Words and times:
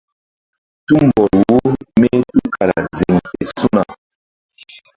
Tumbɔl 0.87 1.33
wo 1.49 1.57
mí 1.99 2.09
tukala 2.31 2.77
ziŋfe 2.97 3.35
su̧na. 3.49 3.83